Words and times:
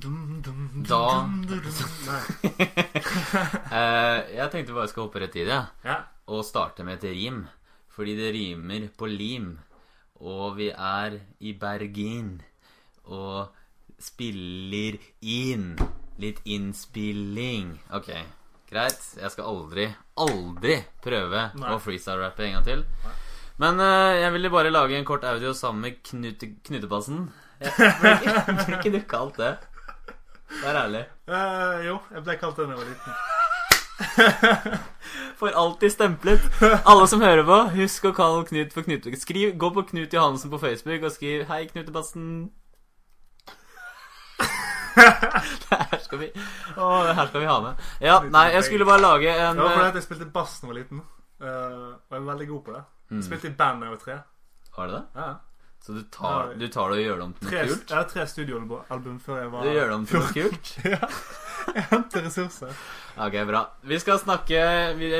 Da 0.00 1.02
Nei. 1.26 2.22
eh, 3.72 4.18
Jeg 4.36 4.50
tenkte 4.52 4.74
bare 4.74 4.84
jeg 4.86 4.92
skal 4.92 5.06
hoppe 5.06 5.22
rett 5.22 5.36
i 5.40 5.44
det. 5.48 5.60
Ja. 5.86 5.98
Og 6.32 6.44
starte 6.46 6.84
med 6.86 6.98
et 7.00 7.10
rim. 7.16 7.44
Fordi 7.96 8.16
det 8.18 8.32
rimer 8.36 8.88
på 8.98 9.08
lim. 9.08 9.54
Og 10.20 10.56
vi 10.58 10.70
er 10.72 11.18
i 11.40 11.52
Bergin. 11.60 12.34
Og 13.08 13.48
spiller 14.02 14.98
inn. 15.22 15.76
Litt 16.20 16.40
innspilling. 16.48 17.74
Ok, 17.96 18.08
greit. 18.70 19.02
Jeg 19.20 19.32
skal 19.34 19.48
aldri, 19.52 19.86
aldri 20.16 20.78
prøve 21.04 21.42
Nei. 21.60 21.72
å 21.74 21.80
freestyle-rappe 21.84 22.46
en 22.46 22.54
gang 22.58 22.64
til. 22.68 22.84
Men 23.60 23.80
uh, 23.80 24.12
jeg 24.16 24.32
ville 24.34 24.50
bare 24.52 24.72
lage 24.72 24.96
en 24.98 25.04
kort 25.08 25.24
audio 25.28 25.52
sammen 25.56 25.84
med 25.86 25.98
knute, 26.04 26.50
Knutepassen. 26.68 27.26
Jeg- 27.60 27.72
Blir 28.00 28.16
ikke, 28.20 28.56
blir 28.58 28.78
ikke 28.78 28.92
du 28.96 29.00
kalt 29.08 29.38
det? 29.40 29.52
Vær 30.62 30.78
ærlig. 30.84 31.04
Uh, 31.28 31.86
jo, 31.86 31.96
jeg 32.14 32.22
ble 32.26 32.36
kalt 32.40 32.56
det 32.56 32.68
da 32.68 32.74
jeg 32.74 32.80
var 32.82 32.88
liten. 32.92 33.12
For 35.40 35.48
alltid 35.56 35.92
stemplet. 35.92 36.40
Alle 36.86 37.08
som 37.08 37.20
hører 37.24 37.44
på, 37.46 37.56
husk 37.76 38.04
å 38.08 38.12
kalle 38.16 38.44
Knut 38.48 38.72
for 38.74 38.86
Knut. 38.86 39.08
Skriv, 39.20 39.56
Gå 39.58 39.70
på 39.72 39.84
Knut 39.90 40.14
Johansen 40.14 40.52
på 40.52 40.60
Facebook 40.60 41.02
og 41.08 41.12
skriv 41.12 41.44
'Hei, 41.48 41.66
Knutebassen'. 41.72 42.48
det 45.68 45.76
her 45.90 45.98
skal 46.00 46.18
vi 46.22 46.26
Å, 46.32 46.86
det 47.04 47.14
her 47.18 47.26
skal 47.28 47.42
vi 47.42 47.48
ha 47.50 47.56
med. 47.60 47.82
Ja, 48.00 48.20
nei, 48.32 48.46
jeg 48.54 48.64
skulle 48.64 48.86
bare 48.88 49.02
lage 49.02 49.28
en 49.28 49.58
Det 49.58 49.64
var 49.66 49.74
fordi 49.74 49.88
eh, 49.90 49.98
jeg 49.98 50.06
spilte 50.06 50.28
bass 50.32 50.54
da 50.60 50.64
jeg 50.64 50.70
var 50.70 50.78
liten. 50.78 51.02
eh, 51.40 51.90
og 52.06 52.16
jeg 52.16 52.20
er 52.22 52.30
veldig 52.30 52.48
god 52.48 52.62
på 52.64 52.72
det. 52.76 52.82
Mm. 53.10 53.18
Jeg 53.18 53.26
spilte 53.28 53.50
i 53.50 53.58
band 53.58 53.82
da 53.82 53.90
jeg 53.90 53.96
var 53.96 54.02
tre. 54.04 54.16
Var 54.76 54.86
det 54.86 54.94
det? 54.94 55.04
Ja. 55.20 55.28
Så 55.86 55.94
du 55.94 56.02
tar, 56.10 56.54
du 56.58 56.66
tar 56.66 56.90
det 56.90 56.96
og 56.98 57.04
gjør 57.04 57.18
det 57.20 57.24
om 57.28 57.32
til 57.36 57.46
noe 57.46 57.66
kult? 57.68 57.90
jeg 57.92 57.94
har 57.94 58.06
tre 58.10 58.24
studioalbum 58.26 59.18
før 59.22 59.36
jeg 59.38 59.50
var 59.52 59.66
Du 59.66 59.70
gjør 59.70 59.92
det 59.92 59.96
om 59.96 60.06
til 60.10 60.18
noe 60.18 60.32
kult? 60.34 60.70
ja. 60.96 61.10
Jeg 61.66 61.84
henter 61.90 62.24
ressurser. 62.26 62.80
Ok, 63.22 63.36
bra. 63.46 63.60
Vi 63.86 63.98
skal 64.02 64.18
snakke 64.22 64.62
Vi 64.98 65.10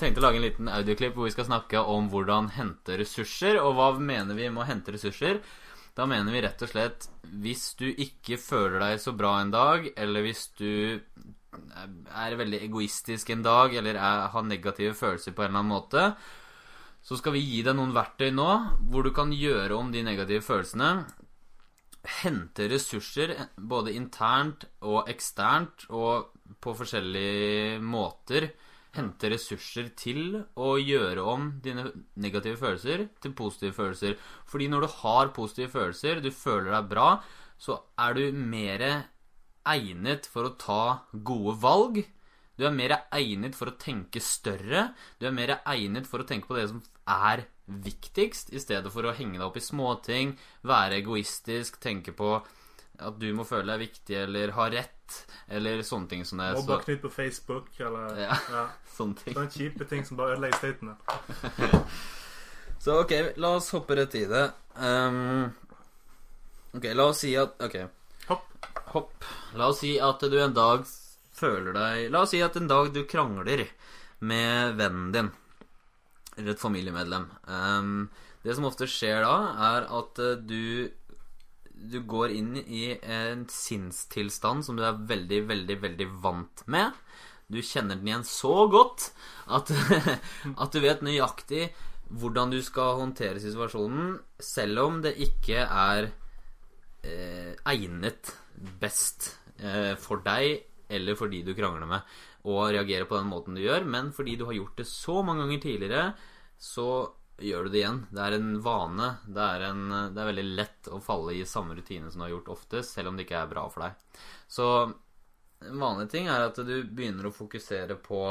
tenkte 0.00 0.22
å 0.22 0.24
lage 0.24 0.40
en 0.40 0.46
liten 0.46 0.70
audioklipp 0.70 1.14
hvor 1.14 1.28
vi 1.28 1.34
skal 1.34 1.46
snakke 1.46 1.82
om 1.94 2.08
hvordan 2.10 2.50
hente 2.56 2.98
ressurser, 2.98 3.60
og 3.62 3.78
hva 3.78 3.92
mener 4.00 4.34
vi 4.34 4.48
med 4.50 4.64
å 4.64 4.66
hente 4.66 4.94
ressurser. 4.96 5.38
Da 5.96 6.08
mener 6.10 6.34
vi 6.34 6.42
rett 6.42 6.64
og 6.66 6.72
slett 6.72 7.06
hvis 7.42 7.68
du 7.78 7.86
ikke 7.88 8.38
føler 8.42 8.82
deg 8.82 8.98
så 9.02 9.14
bra 9.14 9.36
en 9.40 9.54
dag, 9.54 9.86
eller 9.94 10.26
hvis 10.26 10.48
du 10.58 10.98
er 12.18 12.36
veldig 12.42 12.64
egoistisk 12.66 13.30
en 13.30 13.46
dag, 13.46 13.78
eller 13.78 13.94
er, 13.94 14.26
har 14.34 14.50
negative 14.50 14.98
følelser 14.98 15.38
på 15.38 15.46
en 15.46 15.52
eller 15.52 15.62
annen 15.62 15.72
måte, 15.72 16.08
så 17.06 17.14
skal 17.18 17.36
vi 17.36 17.44
gi 17.44 17.62
deg 17.62 17.76
noen 17.78 17.94
verktøy 17.94 18.32
nå 18.34 18.50
hvor 18.90 19.06
du 19.06 19.12
kan 19.14 19.30
gjøre 19.30 19.76
om 19.78 19.92
de 19.94 20.02
negative 20.02 20.42
følelsene. 20.42 20.90
Hente 22.22 22.66
ressurser 22.70 23.34
både 23.56 23.94
internt 23.94 24.66
og 24.82 25.06
eksternt 25.10 25.86
og 25.94 26.32
på 26.62 26.74
forskjellige 26.78 27.78
måter. 27.82 28.48
Hente 28.96 29.30
ressurser 29.30 29.92
til 29.98 30.40
å 30.58 30.72
gjøre 30.82 31.22
om 31.30 31.48
dine 31.62 31.84
negative 32.18 32.58
følelser 32.58 33.06
til 33.22 33.36
positive 33.38 33.76
følelser. 33.76 34.18
Fordi 34.50 34.66
når 34.72 34.86
du 34.86 34.96
har 35.04 35.34
positive 35.36 35.70
følelser, 35.76 36.22
du 36.24 36.32
føler 36.34 36.72
deg 36.74 36.90
bra, 36.90 37.08
så 37.54 37.78
er 38.02 38.18
du 38.18 38.24
mer 38.34 38.86
egnet 39.66 40.26
for 40.30 40.50
å 40.50 40.56
ta 40.58 40.82
gode 41.12 41.54
valg. 41.62 42.02
Du 42.56 42.64
er 42.66 42.74
mer 42.74 42.98
egnet 43.14 43.54
for 43.54 43.70
å 43.70 43.78
tenke 43.78 44.22
større. 44.24 44.88
Du 45.20 45.26
er 45.28 45.34
mer 45.38 45.58
egnet 45.60 46.08
for 46.08 46.22
å 46.22 46.28
tenke 46.28 46.48
på 46.48 46.56
det 46.56 46.68
som 46.72 46.82
er 47.06 47.46
viktigst, 47.66 48.52
i 48.54 48.60
stedet 48.62 48.92
for 48.94 49.06
å 49.06 49.14
henge 49.16 49.38
deg 49.38 49.46
opp 49.46 49.56
i 49.58 49.64
småting, 49.64 50.36
være 50.66 51.00
egoistisk, 51.00 51.80
tenke 51.82 52.14
på 52.14 52.36
at 52.96 53.18
du 53.20 53.26
må 53.36 53.44
føle 53.44 53.68
deg 53.74 53.82
viktig 53.90 54.16
eller 54.22 54.52
ha 54.56 54.68
rett, 54.72 55.16
eller 55.52 55.82
sånne 55.86 56.08
ting 56.10 56.24
som 56.24 56.40
det. 56.40 56.52
Mobba 56.56 56.78
Knut 56.84 57.02
på 57.02 57.10
Facebook, 57.12 57.68
eller 57.80 58.20
Ja. 58.22 58.38
ja. 58.52 58.64
sånne 58.96 59.18
ting. 59.20 59.34
Sånne 59.36 59.52
kjipe 59.52 59.88
ting 59.90 60.06
som 60.06 60.18
bare 60.20 60.36
ødelegger 60.36 60.62
statene. 60.62 60.96
Så 62.86 63.00
ok, 63.02 63.12
la 63.42 63.56
oss 63.58 63.72
hoppe 63.74 63.96
rett 63.98 64.14
i 64.14 64.26
det. 64.30 64.44
Um, 64.78 65.48
ok, 66.76 66.84
la 66.94 67.08
oss 67.10 67.24
si 67.24 67.32
at 67.38 67.56
Ok. 67.64 67.80
Hopp. 68.28 68.68
Hopp. 68.92 69.26
La 69.58 69.70
oss 69.72 69.80
si 69.82 69.96
at 69.98 70.22
du 70.22 70.36
en 70.38 70.54
dag 70.54 70.84
føler 71.36 71.74
deg 71.74 72.12
La 72.12 72.22
oss 72.24 72.30
si 72.34 72.42
at 72.44 72.56
en 72.60 72.68
dag 72.70 72.92
du 72.94 73.02
krangler 73.08 73.64
med 74.20 74.76
vennen 74.78 75.10
din. 75.12 75.32
Eller 76.36 76.52
et 76.52 76.60
familiemedlem. 76.60 77.26
Um, 77.48 78.08
det 78.44 78.54
som 78.56 78.68
ofte 78.68 78.88
skjer 78.90 79.24
da, 79.24 79.36
er 79.72 79.88
at 79.98 80.22
eh, 80.22 80.38
du 80.44 80.62
du 81.76 81.98
går 82.08 82.32
inn 82.32 82.54
i 82.56 82.94
en 83.02 83.42
sinnstilstand 83.52 84.64
som 84.64 84.78
du 84.78 84.84
er 84.86 84.96
veldig, 84.96 85.42
veldig, 85.50 85.76
veldig 85.82 86.06
vant 86.24 86.62
med. 86.72 86.94
Du 87.52 87.60
kjenner 87.62 87.98
den 87.98 88.08
igjen 88.08 88.24
så 88.26 88.64
godt 88.72 89.10
at, 89.52 89.70
at 90.62 90.72
du 90.72 90.80
vet 90.82 91.04
nøyaktig 91.04 91.68
hvordan 92.06 92.54
du 92.54 92.60
skal 92.62 93.00
håndtere 93.00 93.42
situasjonen, 93.42 94.16
selv 94.40 94.84
om 94.86 95.00
det 95.04 95.16
ikke 95.26 95.66
er 95.66 96.08
eh, 97.04 97.52
egnet 97.66 98.32
best 98.80 99.32
eh, 99.58 99.94
for 100.00 100.22
deg 100.24 100.62
eller 100.88 101.18
fordi 101.18 101.42
du 101.46 101.54
krangler 101.58 101.88
med, 101.90 102.16
å 102.46 102.58
reagere 102.70 103.08
på 103.08 103.18
den 103.18 103.30
måten 103.30 103.56
du 103.56 103.62
gjør. 103.64 103.86
Men 103.90 104.12
fordi 104.14 104.36
du 104.38 104.46
har 104.48 104.56
gjort 104.56 104.76
det 104.78 104.88
så 104.90 105.20
mange 105.26 105.44
ganger 105.44 105.62
tidligere, 105.62 106.10
så 106.58 106.88
gjør 107.42 107.66
du 107.66 107.72
det 107.72 107.80
igjen. 107.82 108.02
Det 108.10 108.22
er 108.22 108.36
en 108.36 108.52
vane. 108.64 109.08
Det 109.26 109.46
er, 109.46 109.66
en, 109.70 109.82
det 110.14 110.22
er 110.22 110.30
veldig 110.30 110.46
lett 110.56 110.90
å 110.92 111.00
falle 111.04 111.34
i 111.36 111.46
samme 111.48 111.76
rutine 111.76 112.10
som 112.10 112.22
du 112.22 112.26
har 112.28 112.36
gjort 112.36 112.52
ofte, 112.56 112.84
selv 112.86 113.10
om 113.10 113.18
det 113.18 113.26
ikke 113.26 113.40
er 113.42 113.50
bra 113.50 113.66
for 113.72 113.86
deg. 113.86 114.20
Så 114.48 114.68
en 115.66 115.80
vanlig 115.82 116.08
ting 116.12 116.30
er 116.30 116.46
at 116.46 116.60
du 116.60 116.76
begynner 116.84 117.28
å 117.28 117.34
fokusere 117.34 117.98
på 118.04 118.22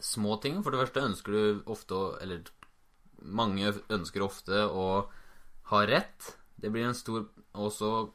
små 0.00 0.36
ting. 0.42 0.60
For 0.64 0.72
det 0.72 0.82
første 0.82 1.06
ønsker 1.10 1.36
du 1.36 1.70
ofte 1.70 1.96
å 1.96 2.04
Eller 2.22 2.44
mange 3.20 3.74
ønsker 3.92 4.24
ofte 4.24 4.64
å 4.64 4.86
ha 5.70 5.80
rett. 5.86 6.34
Det 6.56 6.70
blir 6.72 6.88
en 6.88 6.96
stor 6.96 7.26
Også 7.52 8.10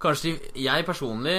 Kanskje 0.00 0.36
jeg 0.56 0.86
personlig 0.88 1.36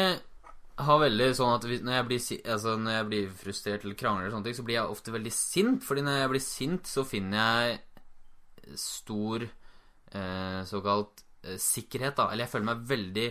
har 0.81 0.99
veldig 1.01 1.29
sånn 1.37 1.55
at 1.55 1.65
når 1.65 1.95
jeg 1.95 2.07
blir, 2.07 2.25
altså 2.53 2.75
når 2.79 2.95
jeg 2.95 3.07
blir 3.09 3.31
frustrert 3.41 3.85
eller 3.85 3.97
krangler, 3.97 4.25
eller 4.25 4.35
sånne 4.35 4.47
ting, 4.49 4.57
så 4.57 4.65
blir 4.67 4.77
jeg 4.77 4.95
ofte 4.95 5.13
veldig 5.15 5.33
sint. 5.35 5.85
Fordi 5.85 6.03
når 6.05 6.19
jeg 6.19 6.31
blir 6.33 6.43
sint, 6.45 6.89
så 6.89 7.05
finner 7.07 7.41
jeg 7.41 8.77
stor 8.79 9.45
eh, 9.45 10.59
såkalt 10.69 11.23
eh, 11.45 11.57
sikkerhet, 11.61 12.17
da. 12.19 12.29
Eller 12.29 12.45
jeg 12.45 12.53
føler 12.55 12.69
meg 12.71 12.85
veldig 12.91 13.29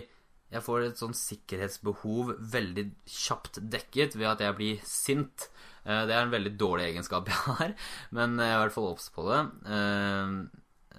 Jeg 0.51 0.63
får 0.65 0.83
et 0.83 0.99
sånn 0.99 1.13
sikkerhetsbehov 1.15 2.33
veldig 2.51 2.83
kjapt 3.07 3.61
dekket 3.71 4.17
ved 4.19 4.27
at 4.33 4.41
jeg 4.43 4.55
blir 4.57 4.81
sint. 4.83 5.45
Eh, 5.85 6.01
det 6.09 6.15
er 6.15 6.25
en 6.25 6.33
veldig 6.33 6.51
dårlig 6.59 6.89
egenskap 6.89 7.27
jeg 7.31 7.39
har, 7.45 7.71
men 8.11 8.35
jeg 8.35 8.51
er 8.51 8.57
i 8.57 8.63
hvert 8.65 8.75
fall 8.75 8.89
obs 8.89 9.07
på 9.15 9.23
det. 9.29 9.39
Eh, 9.77 10.35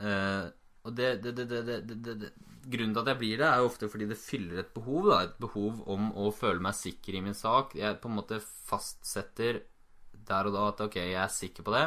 eh, 0.09 0.47
og 0.89 0.97
det, 0.97 1.11
det, 1.21 1.35
det, 1.37 1.47
det, 1.53 1.61
det, 1.69 1.99
det, 2.01 2.17
det 2.25 2.33
Grunnen 2.63 2.95
til 2.95 3.03
at 3.03 3.11
jeg 3.11 3.19
blir 3.19 3.41
det, 3.41 3.49
er 3.49 3.59
jo 3.59 3.69
ofte 3.71 3.89
fordi 3.91 4.07
det 4.11 4.21
fyller 4.21 4.63
et 4.63 4.73
behov. 4.75 5.11
Da, 5.11 5.19
et 5.27 5.37
behov 5.43 5.83
om 5.91 6.13
å 6.15 6.31
føle 6.35 6.63
meg 6.63 6.79
sikker 6.79 7.19
i 7.19 7.23
min 7.25 7.37
sak. 7.37 7.77
Jeg 7.79 7.99
på 8.03 8.11
en 8.11 8.19
måte 8.21 8.39
fastsetter 8.43 9.63
der 10.13 10.49
og 10.49 10.55
da 10.55 10.67
at 10.71 10.83
ok, 10.87 10.99
jeg 11.03 11.19
er 11.19 11.33
sikker 11.33 11.67
på 11.67 11.75
det. 11.75 11.87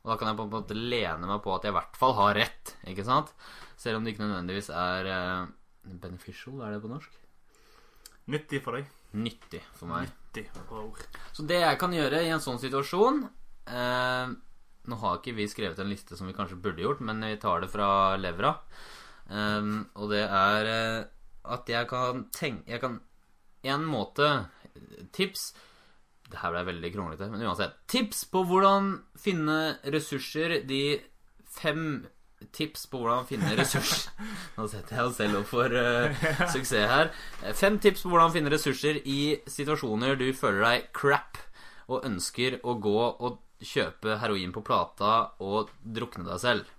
Og 0.00 0.12
da 0.12 0.16
kan 0.16 0.30
jeg 0.30 0.38
på 0.38 0.46
en 0.46 0.54
måte 0.54 0.76
lene 0.76 1.28
meg 1.28 1.42
på 1.44 1.52
at 1.52 1.66
jeg 1.66 1.74
i 1.74 1.76
hvert 1.76 1.98
fall 2.00 2.14
har 2.16 2.38
rett. 2.38 2.76
ikke 2.88 3.04
sant? 3.04 3.34
Selv 3.80 3.98
om 3.98 4.04
det 4.04 4.14
ikke 4.14 4.24
nødvendigvis 4.24 4.70
er 4.72 5.08
uh, 5.10 5.50
beneficial, 5.84 6.62
er 6.64 6.74
det 6.74 6.84
på 6.84 6.92
norsk? 6.92 7.18
Nyttig 8.30 8.62
for 8.64 8.78
deg. 8.78 8.88
Nyttig 9.20 9.60
for 9.76 9.90
meg. 9.90 10.08
Nyttig. 10.08 10.46
for 10.68 10.86
ord. 10.86 11.02
Så 11.34 11.44
det 11.48 11.60
jeg 11.60 11.80
kan 11.80 11.92
gjøre 11.92 12.22
i 12.24 12.30
en 12.30 12.42
sånn 12.42 12.60
situasjon 12.62 13.24
uh, 13.26 14.30
Nå 14.90 14.96
har 15.02 15.18
ikke 15.18 15.34
vi 15.36 15.48
skrevet 15.50 15.80
en 15.82 15.90
liste 15.90 16.16
som 16.16 16.28
vi 16.30 16.34
kanskje 16.34 16.58
burde 16.62 16.80
gjort, 16.82 17.02
men 17.04 17.20
vi 17.26 17.36
tar 17.42 17.60
det 17.60 17.68
fra 17.70 18.16
levra. 18.16 18.54
Eh, 19.30 19.72
og 19.94 20.12
det 20.12 20.24
er 20.26 20.70
eh, 20.74 21.08
at 21.50 21.68
jeg 21.70 21.86
kan 21.88 22.24
tenke 22.34 22.68
Jeg 22.68 22.80
kan 22.82 22.98
En 23.64 23.84
måte 23.88 24.26
Tips 25.14 25.52
Det 26.30 26.40
her 26.42 26.52
ble 26.54 26.64
veldig 26.68 26.90
kronglete, 26.94 27.28
men 27.30 27.42
uansett. 27.42 27.74
Tips 27.90 28.24
på 28.30 28.44
hvordan 28.46 28.92
finne 29.18 29.78
ressurser. 29.90 30.60
De 30.66 31.00
fem 31.50 32.04
tips 32.54 32.86
på 32.86 33.00
hvordan 33.00 33.26
finne 33.26 33.50
ressurser 33.58 34.12
Nå 34.54 34.68
setter 34.70 34.96
jeg 34.96 35.08
oss 35.08 35.18
selv 35.18 35.40
opp 35.40 35.48
for 35.50 35.74
uh, 35.74 36.22
suksess 36.52 36.86
her. 36.92 37.10
Fem 37.58 37.80
tips 37.82 38.04
på 38.04 38.12
hvordan 38.12 38.34
finne 38.36 38.52
ressurser 38.54 39.00
i 39.02 39.20
situasjoner 39.50 40.14
du 40.20 40.28
føler 40.38 40.62
deg 40.68 40.90
crap 40.96 41.40
og 41.90 42.06
ønsker 42.06 42.60
å 42.62 42.76
gå 42.78 42.98
og 43.10 43.40
kjøpe 43.60 44.20
heroin 44.22 44.54
på 44.54 44.62
plata 44.64 45.14
og 45.42 45.72
drukne 45.82 46.24
deg 46.28 46.40
selv. 46.40 46.70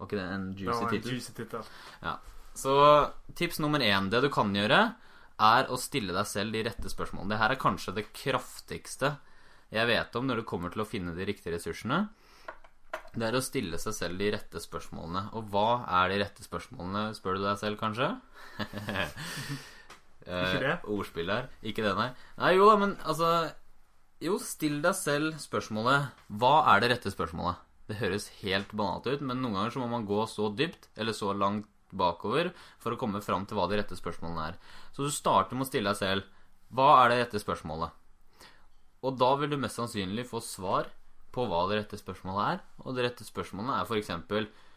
Var 0.00 0.08
ikke 0.08 0.18
det 0.18 0.26
en 0.32 0.46
juicy 0.56 0.90
tittel? 0.94 1.14
juicy 1.14 1.36
tittel. 1.36 1.72
Ja. 2.00 2.16
Så 2.56 2.74
tips 3.36 3.60
nummer 3.62 3.82
én, 3.84 4.08
det 4.10 4.22
du 4.24 4.30
kan 4.32 4.54
gjøre, 4.56 4.80
er 5.40 5.68
å 5.72 5.78
stille 5.80 6.14
deg 6.16 6.28
selv 6.28 6.56
de 6.56 6.64
rette 6.66 6.90
spørsmålene. 6.92 7.32
Det 7.32 7.40
her 7.40 7.54
er 7.54 7.60
kanskje 7.60 7.94
det 7.96 8.08
kraftigste 8.16 9.14
jeg 9.70 9.86
vet 9.86 10.16
om 10.18 10.26
når 10.26 10.42
det 10.42 10.48
kommer 10.50 10.72
til 10.72 10.82
å 10.82 10.88
finne 10.88 11.14
de 11.14 11.26
riktige 11.28 11.54
ressursene. 11.54 12.08
Det 13.14 13.26
er 13.26 13.36
å 13.38 13.42
stille 13.42 13.78
seg 13.82 13.94
selv 13.94 14.20
de 14.22 14.32
rette 14.34 14.62
spørsmålene. 14.62 15.28
Og 15.38 15.46
hva 15.52 15.82
er 16.00 16.10
de 16.10 16.18
rette 16.24 16.44
spørsmålene, 16.46 17.10
spør 17.14 17.38
du 17.38 17.44
deg 17.44 17.60
selv, 17.60 17.78
kanskje? 17.80 18.10
Ikke 20.26 20.60
det? 20.62 20.74
Eh, 20.74 20.90
ordspill 20.92 21.32
her. 21.32 21.48
Ikke 21.66 21.84
det, 21.86 21.94
nei. 21.98 22.10
Nei, 22.38 22.52
jo, 22.58 22.68
men 22.78 22.92
altså 23.08 23.50
Jo, 24.20 24.36
still 24.44 24.82
deg 24.84 24.92
selv 24.98 25.38
spørsmålet 25.40 26.10
Hva 26.28 26.52
er 26.74 26.82
det 26.82 26.90
rette 26.92 27.12
spørsmålet? 27.14 27.62
Det 27.90 27.98
høres 27.98 28.28
helt 28.40 28.70
banalt 28.76 29.08
ut, 29.10 29.22
men 29.26 29.40
noen 29.42 29.56
ganger 29.58 29.74
så 29.74 29.82
må 29.82 29.90
man 29.90 30.06
gå 30.06 30.22
så 30.30 30.48
dypt, 30.54 30.86
eller 30.94 31.16
så 31.16 31.32
langt 31.34 31.66
bakover, 31.90 32.52
for 32.78 32.94
å 32.94 33.00
komme 33.00 33.22
fram 33.24 33.46
til 33.48 33.58
hva 33.58 33.66
de 33.70 33.80
rette 33.80 33.98
spørsmålene 33.98 34.52
er. 34.52 34.58
Så 34.94 35.02
du 35.02 35.10
starter 35.10 35.58
med 35.58 35.66
å 35.66 35.70
stille 35.70 35.90
deg 35.90 35.98
selv 35.98 36.36
Hva 36.70 36.90
er 37.00 37.10
det 37.10 37.18
rette 37.24 37.40
spørsmålet? 37.42 37.96
Og 39.02 39.16
da 39.18 39.30
vil 39.40 39.50
du 39.50 39.56
mest 39.58 39.80
sannsynlig 39.80 40.28
få 40.28 40.38
svar 40.44 40.90
på 41.34 41.46
hva 41.48 41.64
det 41.70 41.80
rette 41.80 41.98
spørsmålet 41.98 42.42
er. 42.46 42.60
Og 42.84 42.94
det 42.94 43.06
rette 43.06 43.26
spørsmålet 43.26 43.74
er 43.74 43.88
f.eks.: 43.88 44.68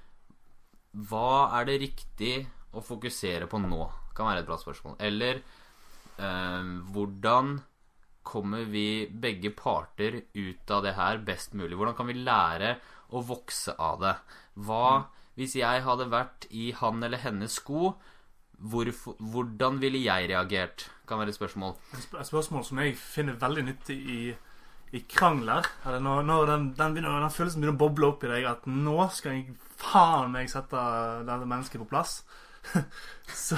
Hva 1.10 1.34
er 1.60 1.68
det 1.70 1.82
riktig 1.84 2.34
å 2.74 2.82
fokusere 2.82 3.50
på 3.52 3.62
nå? 3.62 3.84
Kan 4.18 4.30
være 4.30 4.44
et 4.44 4.50
bra 4.50 4.58
spørsmål. 4.62 4.98
Eller 5.02 5.42
eh, 6.18 6.74
hvordan 6.96 7.60
kommer 8.24 8.66
vi 8.72 9.06
begge 9.10 9.52
parter 9.52 10.22
ut 10.34 10.72
av 10.72 10.84
det 10.86 10.96
her 10.98 11.22
best 11.26 11.54
mulig? 11.58 11.76
Hvordan 11.76 11.98
kan 11.98 12.08
vi 12.10 12.22
lære 12.22 12.78
å 13.14 13.22
vokse 13.26 13.76
av 13.78 14.02
det? 14.02 14.16
Hva 14.66 14.88
hvis 15.40 15.56
jeg 15.58 15.82
hadde 15.86 16.12
vært 16.14 16.46
i 16.54 16.72
han 16.78 17.04
eller 17.06 17.22
hennes 17.24 17.58
sko? 17.58 17.96
Hvorfor, 18.64 19.18
hvordan 19.20 19.80
ville 19.82 20.04
jeg 20.04 20.30
reagert? 20.30 20.88
Kan 21.10 21.20
være 21.20 21.34
et 21.34 21.40
spørsmål. 21.40 21.74
Et 21.98 22.28
spørsmål 22.28 22.66
som 22.68 22.80
jeg 22.84 22.96
finner 23.00 23.40
veldig 23.42 23.64
nyttig 23.66 23.98
i, 23.98 24.20
i 24.94 25.02
krangler. 25.10 25.66
Eller 25.86 26.04
når, 26.06 26.22
når 26.30 26.46
den, 26.52 26.68
den, 26.78 26.96
begynner, 26.96 27.20
den 27.26 27.34
følelsen 27.34 27.64
begynner 27.64 27.80
å 27.80 27.82
boble 27.82 28.12
opp 28.14 28.24
i 28.24 28.32
deg 28.32 28.48
at 28.48 28.70
nå 28.70 28.96
skal 29.16 29.40
jeg 29.40 29.58
faen 29.82 30.32
meg 30.36 30.52
sette 30.54 30.86
dette 31.26 31.50
mennesket 31.50 31.82
på 31.82 31.90
plass. 31.90 32.20
så, 33.48 33.58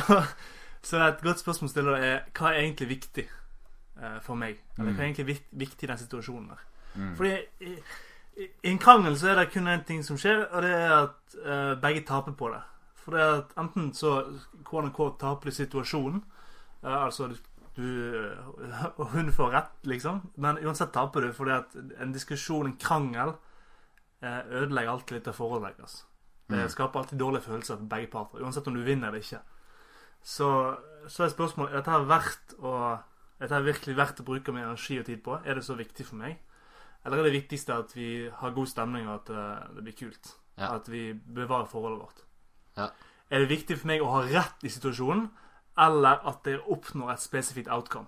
så 0.81 1.03
et 1.03 1.21
godt 1.27 1.43
spørsmål 1.43 1.69
å 1.69 1.75
stille 1.75 1.99
er 1.99 2.17
hva 2.31 2.53
er 2.53 2.63
egentlig 2.63 2.89
viktig 2.95 3.27
eh, 3.27 4.17
for 4.25 4.39
meg? 4.39 4.63
Eller 4.79 4.95
hva 4.95 5.03
er 5.03 5.11
egentlig 5.11 5.41
viktig 5.51 5.85
i 5.85 5.91
den 5.91 6.01
situasjonen 6.01 6.55
der? 6.55 6.65
Mm. 6.95 7.13
Fordi 7.19 7.75
i, 8.37 8.47
en 8.69 8.79
krangel 8.81 9.17
så 9.19 9.31
er 9.31 9.39
det 9.39 9.51
kun 9.53 9.67
én 9.71 9.83
ting 9.87 10.03
som 10.03 10.17
skjer, 10.19 10.45
og 10.51 10.63
det 10.65 10.71
er 10.75 10.93
at 10.95 11.35
uh, 11.45 11.73
begge 11.81 12.03
taper 12.07 12.35
på 12.37 12.49
det. 12.53 12.61
For 12.99 13.15
det 13.15 13.21
er 13.21 13.33
at 13.39 13.53
enten 13.61 13.91
så 13.93 14.15
KNK 14.63 14.73
unquote, 14.81 15.19
taper 15.21 15.51
i 15.51 15.55
situasjonen, 15.55 16.23
uh, 16.83 17.05
altså 17.05 17.29
du, 17.31 17.37
du 17.77 17.87
Og 19.01 19.05
hun 19.13 19.31
får 19.31 19.51
rett, 19.51 19.73
liksom, 19.83 20.21
men 20.35 20.59
uansett 20.63 20.93
taper 20.93 21.27
du 21.27 21.33
fordi 21.33 21.51
at 21.51 21.75
en 22.01 22.13
diskusjon, 22.15 22.67
en 22.67 22.77
krangel, 22.81 23.35
uh, 24.23 24.41
ødelegger 24.49 24.91
alltid 24.91 25.19
litt 25.19 25.31
av 25.31 25.39
forholdet 25.39 25.77
deres. 25.77 26.03
Det 26.45 26.59
Mm. 26.61 26.69
skaper 26.69 26.99
alltid 26.99 27.19
dårlige 27.19 27.41
følelser 27.41 27.77
for 27.77 27.89
begge 27.89 28.07
parter, 28.07 28.41
uansett 28.43 28.67
om 28.67 28.75
du 28.75 28.83
vinner 28.85 29.07
eller 29.07 29.19
ikke. 29.19 29.39
Så, 30.21 30.75
så 31.07 31.23
er 31.23 31.29
spørsmålet 31.29 31.73
er 31.73 31.81
dette 31.81 32.07
verdt 32.07 32.53
å 32.59 32.73
dette 33.39 33.61
virkelig 33.65 33.95
verdt 33.97 34.21
å 34.21 34.25
bruke 34.27 34.53
mye 34.55 34.63
energi 34.63 34.99
og 34.99 35.07
tid 35.09 35.23
på. 35.25 35.39
Er 35.43 35.57
det 35.57 35.65
så 35.67 35.75
viktig 35.75 36.05
for 36.07 36.19
meg? 36.21 36.37
Eller 37.05 37.21
er 37.21 37.27
det 37.29 37.35
viktigste 37.37 37.75
at 37.77 37.91
vi 37.95 38.29
har 38.33 38.53
god 38.55 38.67
stemning, 38.67 39.07
og 39.07 39.21
at 39.21 39.29
eh, 39.29 39.75
det 39.75 39.83
blir 39.85 39.97
kult? 39.99 40.31
Ja. 40.57 40.71
At 40.75 40.89
vi 40.89 41.11
bevarer 41.13 41.67
forholdet 41.69 42.01
vårt? 42.01 42.23
Ja. 42.77 42.89
Er 43.29 43.43
det 43.43 43.49
viktig 43.49 43.77
for 43.79 43.89
meg 43.89 44.01
å 44.01 44.11
ha 44.13 44.23
rett 44.25 44.63
i 44.65 44.71
situasjonen, 44.73 45.27
eller 45.85 46.23
at 46.29 46.47
jeg 46.47 46.63
oppnår 46.71 47.13
et 47.13 47.21
spesifikt 47.23 47.69
outcome? 47.69 48.07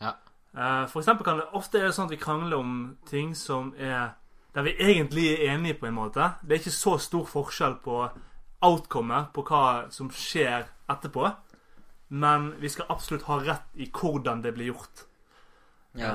Ja. 0.00 0.14
Eh, 0.54 0.86
For 0.88 1.02
eksempel 1.02 1.26
kan 1.26 1.42
det 1.42 1.50
ofte 1.52 1.80
er 1.80 1.88
det 1.88 1.96
sånn 1.96 2.08
at 2.08 2.14
vi 2.14 2.22
krangler 2.22 2.62
om 2.62 2.72
ting 3.10 3.34
som 3.36 3.74
er 3.76 4.14
der 4.54 4.64
vi 4.64 4.72
egentlig 4.80 5.26
er 5.34 5.52
enige 5.52 5.76
på 5.78 5.86
en 5.86 5.94
måte. 5.94 6.32
Det 6.42 6.56
er 6.56 6.62
ikke 6.62 6.72
så 6.74 6.96
stor 6.98 7.26
forskjell 7.28 7.76
på 7.84 7.98
outcomet, 8.64 9.28
på 9.34 9.44
hva 9.46 9.90
som 9.94 10.08
skjer 10.10 10.64
etterpå. 10.90 11.28
Men 12.08 12.54
vi 12.58 12.70
skal 12.72 12.88
absolutt 12.88 13.26
ha 13.28 13.36
rett 13.44 13.76
i 13.76 13.90
hvordan 13.92 14.40
det 14.42 14.54
blir 14.56 14.72
gjort. 14.72 15.04
Ja. 15.94 16.14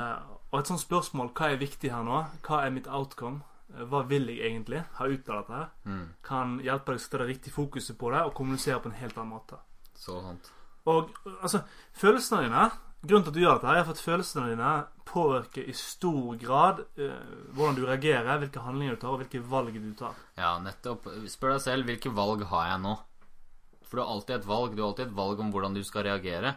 Og 0.53 0.59
et 0.61 0.69
sånt 0.69 0.83
spørsmål 0.83 1.31
hva 1.33 1.50
er 1.50 1.61
viktig 1.61 1.89
her 1.89 2.05
nå? 2.05 2.19
Hva 2.45 2.61
er 2.63 2.73
mitt 2.75 2.88
outcome? 2.88 3.41
Eh, 3.73 3.83
Hva 3.89 4.03
vil 4.07 4.29
jeg 4.29 4.45
egentlig 4.45 4.83
ha 5.00 5.09
ut 5.09 5.29
av 5.29 5.41
dette? 5.41 5.53
her? 5.59 5.69
Mm. 5.89 6.07
Kan 6.23 6.57
hjelpe 6.61 6.94
deg 6.94 7.01
å 7.01 7.21
det 7.23 7.29
riktig 7.33 7.53
fokuset 7.55 7.97
på 7.97 8.11
det 8.13 8.21
og 8.21 8.35
kommunisere 8.38 8.79
på 8.79 8.91
en 8.91 9.00
helt 9.01 9.17
annen 9.17 9.33
måte. 9.33 9.57
Så 9.97 10.21
sant. 10.21 10.51
Og 10.85 11.09
altså, 11.41 11.63
følelsene 11.95 12.47
dine 12.47 12.71
Grunnen 13.03 13.25
til 13.25 13.33
at 13.33 13.35
du 13.35 13.41
gjør 13.41 13.57
dette, 13.57 13.67
her 13.67 13.77
er 13.81 13.83
for 13.83 13.97
at 13.97 14.00
følelsene 14.00 14.51
dine 14.53 14.67
påvirker 15.09 15.65
i 15.67 15.73
stor 15.75 16.38
grad 16.39 16.77
eh, 16.95 17.33
hvordan 17.51 17.75
du 17.75 17.81
reagerer, 17.83 18.38
hvilke 18.39 18.61
handlinger 18.63 18.95
du 18.95 19.01
tar, 19.01 19.09
og 19.11 19.19
hvilke 19.19 19.41
valg 19.51 19.75
du 19.75 19.89
tar. 19.99 20.15
Ja, 20.39 20.53
nettopp. 20.63 21.09
Spør 21.27 21.57
deg 21.57 21.65
selv 21.65 21.89
hvilke 21.91 22.13
valg 22.15 22.45
har 22.47 22.69
jeg 22.69 22.79
nå? 22.85 22.94
For 23.89 23.99
du 23.99 24.03
har 24.06 24.13
alltid 24.13 24.38
et 24.38 24.47
valg. 24.47 24.77
Du 24.77 24.79
har 24.85 24.94
alltid 24.94 25.09
et 25.09 25.17
valg 25.17 25.44
om 25.44 25.51
hvordan 25.51 25.75
du 25.75 25.81
skal 25.83 26.07
reagere. 26.07 26.53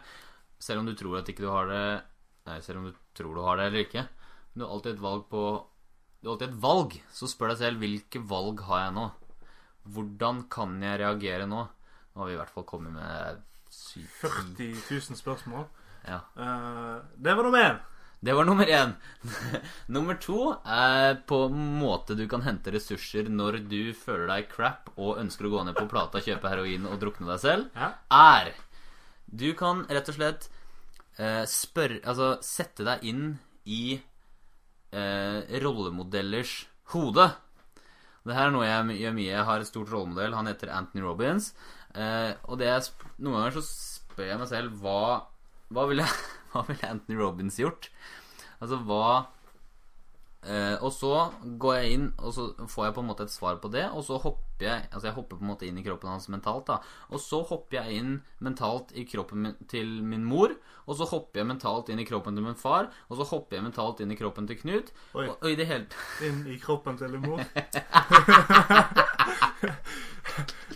Selv 0.57 0.79
om 0.85 0.87
du 0.87 0.95
tror 0.95 1.19
at 1.19 1.27
ikke 1.33 1.43
du 1.43 1.51
har 1.51 1.67
det 1.67 1.83
Nei, 2.47 2.59
selv 2.63 2.79
om 2.81 2.89
du 2.89 2.99
tror 3.17 3.35
du 3.35 3.41
har 3.43 3.59
det 3.59 3.65
eller 3.69 3.85
ikke. 3.85 4.05
Men 4.53 4.61
du 4.61 4.65
har 4.65 4.75
alltid 4.77 4.95
et 4.95 5.03
valg 5.03 5.25
på 5.31 5.41
Du 6.21 6.29
har 6.29 6.35
alltid 6.35 6.49
et 6.49 6.61
valg. 6.63 6.95
Så 7.13 7.29
spør 7.29 7.51
deg 7.53 7.59
selv 7.61 7.83
hvilke 7.83 8.21
valg 8.29 8.63
har 8.69 8.85
jeg 8.85 8.95
nå? 8.97 9.09
Hvordan 9.93 10.45
kan 10.51 10.79
jeg 10.83 10.99
reagere 11.03 11.45
nå? 11.47 11.65
Nå 11.67 12.23
har 12.23 12.29
vi 12.31 12.33
i 12.35 12.39
hvert 12.39 12.55
fall 12.55 12.65
kommet 12.67 12.95
med 12.95 13.43
40 13.69 14.71
000 14.89 15.19
spørsmål. 15.19 15.67
Ja. 16.07 16.23
Uh, 16.39 17.03
det 17.19 17.35
var 17.37 17.45
nummer 17.45 17.63
én. 17.63 17.77
Det 18.19 18.33
var 18.33 18.47
nummer 18.47 18.65
én. 18.65 18.95
nummer 19.93 20.17
to 20.17 20.39
er 20.65 21.19
på 21.29 21.43
måte 21.53 22.15
du 22.17 22.25
kan 22.31 22.41
hente 22.47 22.73
ressurser 22.73 23.29
når 23.29 23.59
du 23.69 23.93
føler 23.93 24.25
deg 24.31 24.47
crap 24.49 24.89
og 24.95 25.19
ønsker 25.21 25.45
å 25.45 25.51
gå 25.53 25.65
ned 25.67 25.77
på 25.77 25.85
plata, 25.91 26.23
kjøpe 26.23 26.49
heroin 26.49 26.87
og 26.89 26.97
drukne 27.03 27.29
deg 27.29 27.43
selv, 27.43 27.69
Ja. 27.77 27.91
er 28.09 28.55
Du 29.27 29.51
kan 29.59 29.83
rett 29.91 30.09
og 30.09 30.15
slett 30.17 30.47
eh, 31.19 31.43
spørre 31.49 32.01
Altså 32.07 32.35
sette 32.45 32.85
deg 32.87 33.05
inn 33.09 33.25
i 33.67 33.97
eh, 33.97 35.57
rollemodellers 35.63 36.59
hode. 36.93 37.27
Det 38.27 38.35
her 38.35 38.49
er 38.49 38.53
noe 38.55 38.67
jeg 38.67 39.01
gjør 39.01 39.17
mye. 39.17 39.31
Jeg 39.31 39.47
har 39.49 39.63
et 39.63 39.69
stort 39.69 39.91
rollemodell. 39.91 40.35
Han 40.35 40.49
heter 40.49 40.71
Anthony 40.75 41.03
Robins. 41.05 41.51
Eh, 41.95 42.33
og 42.47 42.61
sp 42.83 43.07
noen 43.17 43.39
ganger 43.39 43.57
så 43.57 43.65
spør 43.67 44.31
jeg 44.31 44.39
meg 44.41 44.49
selv 44.51 44.81
hva 44.83 45.01
Hva 45.73 45.83
ville, 45.89 46.05
hva 46.51 46.63
ville 46.67 46.87
Anthony 46.87 47.17
Robins 47.19 47.57
gjort? 47.59 47.89
Altså 48.61 48.79
hva 48.87 49.27
eh, 50.47 50.75
Og 50.83 50.91
så 50.95 51.11
går 51.59 51.75
jeg 51.77 51.91
inn, 51.97 52.05
og 52.17 52.33
så 52.33 52.47
får 52.67 52.85
jeg 52.87 52.95
på 52.95 53.03
en 53.03 53.09
måte 53.11 53.23
et 53.27 53.33
svar 53.33 53.59
på 53.63 53.71
det, 53.73 53.85
og 53.91 54.03
så 54.07 54.17
hopper 54.23 54.65
jeg 54.65 54.87
Altså 54.91 55.07
jeg 55.09 55.15
hopper 55.17 55.37
på 55.37 55.45
en 55.45 55.51
måte 55.51 55.67
inn 55.67 55.77
i 55.77 55.83
kroppen 55.85 56.09
hans 56.09 56.29
mentalt, 56.33 56.65
da. 56.69 56.79
Og 57.11 57.19
så 57.21 57.41
hopper 57.45 57.77
jeg 57.81 57.99
inn 57.99 58.15
mentalt 58.43 58.93
i 58.97 59.05
kroppen 59.09 59.43
min, 59.45 59.55
til 59.69 59.89
min 60.03 60.25
mor, 60.25 60.55
og 60.87 60.97
så 60.97 61.05
hopper 61.11 61.41
jeg 61.43 61.49
mentalt 61.51 61.89
inn 61.93 61.99
i 62.01 62.07
kroppen 62.07 62.35
til 62.37 62.45
min 62.47 62.57
far, 62.57 62.89
og 63.09 63.19
så 63.19 63.27
hopper 63.29 63.59
jeg 63.59 63.67
mentalt 63.67 64.01
inn 64.01 64.11
i 64.11 64.17
kroppen 64.19 64.47
til 64.49 64.57
Knut, 64.61 64.93
Oi. 65.13 65.27
og, 65.27 65.37
og 65.41 65.51
i 65.51 65.57
det 65.59 65.67
hele 65.69 65.85
Inn 66.27 66.45
i 66.49 66.57
kroppen 66.61 66.97
til 66.97 67.11
din 67.13 67.21
mor. 67.27 67.43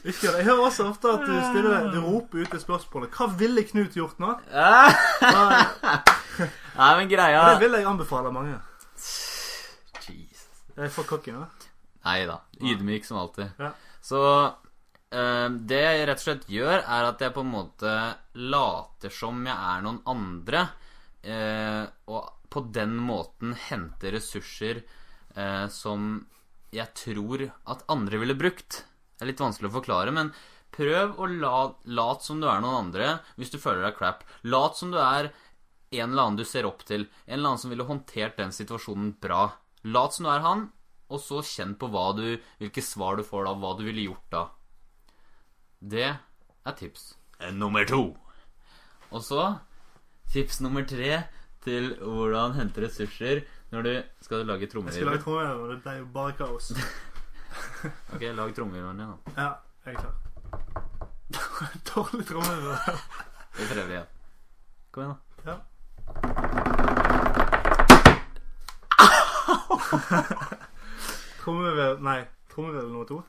Ikke 0.01 0.31
det. 0.31 0.37
Jeg 0.37 0.45
hører 0.47 0.65
også 0.65 0.87
ofte 0.89 1.07
at 1.13 1.19
du 1.27 1.33
stiller 1.51 1.91
Du 1.93 1.99
roper 2.01 2.41
ut 2.41 2.51
det 2.51 2.61
spørsmålet. 2.63 3.13
Hva 3.13 3.27
ville 3.37 3.63
Knut 3.69 3.93
gjort 3.93 4.17
nå? 4.21 4.33
Nei, 6.71 6.91
men 6.97 7.09
greia 7.11 7.43
det 7.51 7.59
vil 7.61 7.75
jeg 7.77 7.85
anbefale 7.85 8.31
mange. 8.33 8.57
Jeg 10.75 10.93
for 10.95 11.07
cocky 11.09 11.33
nå. 11.35 11.45
Nei 12.05 12.19
da. 12.29 12.39
Ydmyk 12.61 13.05
som 13.05 13.21
alltid. 13.21 13.57
Ja. 13.61 13.71
Så 14.01 14.21
eh, 15.13 15.47
det 15.69 15.81
jeg 15.81 16.05
rett 16.09 16.21
og 16.21 16.25
slett 16.25 16.47
gjør, 16.49 16.77
er 16.81 17.09
at 17.09 17.21
jeg 17.21 17.35
på 17.35 17.43
en 17.45 17.51
måte 17.53 17.95
later 18.39 19.13
som 19.13 19.43
jeg 19.45 19.55
er 19.55 19.83
noen 19.85 20.01
andre, 20.09 20.63
eh, 21.21 21.83
og 22.09 22.47
på 22.51 22.65
den 22.73 22.97
måten 22.99 23.53
henter 23.69 24.17
ressurser 24.17 24.81
eh, 25.35 25.67
som 25.71 26.15
jeg 26.71 26.87
tror 26.97 27.45
at 27.69 27.85
andre 27.91 28.19
ville 28.21 28.37
brukt. 28.39 28.81
Det 29.15 29.25
er 29.25 29.31
litt 29.31 29.43
vanskelig 29.43 29.69
å 29.69 29.77
forklare, 29.77 30.11
men 30.15 30.33
prøv 30.71 31.19
å 31.19 31.27
la, 31.29 31.55
lat 31.91 32.23
som 32.23 32.39
du 32.41 32.47
er 32.47 32.61
noen 32.63 32.87
andre 32.87 33.13
hvis 33.37 33.51
du 33.53 33.59
føler 33.61 33.83
deg 33.85 33.97
crap. 33.99 34.23
Lat 34.47 34.79
som 34.79 34.93
du 34.93 34.99
er 35.03 35.29
en 35.91 36.13
eller 36.13 36.23
annen 36.23 36.39
du 36.39 36.45
ser 36.47 36.67
opp 36.67 36.85
til. 36.87 37.05
En 37.27 37.37
eller 37.37 37.51
annen 37.51 37.61
som 37.61 37.73
ville 37.73 37.87
håndtert 37.87 38.39
den 38.39 38.55
situasjonen 38.55 39.11
bra. 39.21 39.49
Lat 39.83 40.13
som 40.13 40.25
du 40.27 40.31
er 40.31 40.43
han, 40.45 40.67
og 41.11 41.19
så 41.19 41.41
kjenn 41.43 41.73
på 41.79 41.89
hva 41.91 42.11
du, 42.15 42.25
hvilke 42.61 42.83
svar 42.85 43.17
du 43.17 43.23
får 43.25 43.47
da, 43.47 43.53
hva 43.57 43.71
du 43.77 43.83
ville 43.87 44.05
gjort 44.05 44.27
da. 44.33 44.43
Det 45.81 46.05
er 46.13 46.75
tips 46.77 47.15
nummer 47.57 47.85
to. 47.89 48.03
Og 49.11 49.23
så 49.25 49.47
tips 50.31 50.61
nummer 50.61 50.85
tre 50.87 51.23
til 51.65 51.95
hvordan 51.99 52.53
hente 52.59 52.81
ressurser 52.85 53.41
når 53.73 53.81
du 53.87 53.91
skal 54.21 54.41
du 54.41 54.43
lage 54.51 54.67
Jeg 54.67 54.69
skal 54.69 55.07
lage 55.07 55.21
trommevirvel. 55.21 55.21
trommevirvel, 55.23 55.75
det 55.75 55.81
ble 55.83 55.97
jo 55.97 56.05
bare 56.13 56.37
kaos. 56.37 56.71
Ok, 58.15 58.21
lag 58.21 58.53
trommevirvelen 58.55 58.97
din, 59.01 59.09
da. 59.09 59.15
Ja, 59.35 59.49
jeg 59.85 59.93
er 59.93 59.99
klar. 59.99 60.15
Dårlig 61.89 62.25
trommevirvel. 62.29 62.77
Vi 63.57 63.63
prøver 63.73 63.91
igjen. 63.97 64.09
Kom 64.91 65.03
igjen, 65.03 65.15
da. 65.17 65.51
Ja. 65.51 65.57
Trommevirvel 71.41 71.97
Nei. 72.05 72.19
Trommevirvel 72.51 72.91
nummer 72.91 73.07
to. 73.09 73.21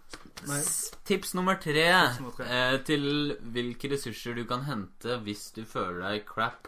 Nei. 0.48 0.60
Tips 1.06 1.34
nummer 1.38 1.54
tre, 1.62 1.86
nummer 2.18 2.34
tre. 2.36 2.46
eh, 2.50 2.76
til 2.86 3.36
hvilke 3.54 3.92
ressurser 3.92 4.34
du 4.34 4.42
kan 4.48 4.64
hente 4.66 5.20
hvis 5.22 5.50
du 5.54 5.62
føler 5.68 6.00
deg 6.02 6.24
crap 6.26 6.66